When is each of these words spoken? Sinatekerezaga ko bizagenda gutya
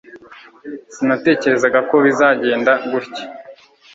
Sinatekerezaga 0.93 1.79
ko 1.89 1.95
bizagenda 2.05 2.71
gutya 2.91 3.23